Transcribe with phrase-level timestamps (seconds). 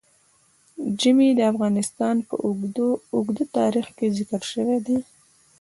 [0.99, 2.35] ژمی د افغانستان په
[3.13, 4.97] اوږده تاریخ کې ذکر شوی دی.